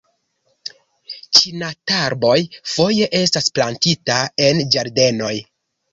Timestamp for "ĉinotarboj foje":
1.39-3.11